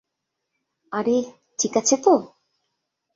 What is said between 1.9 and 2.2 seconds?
তো?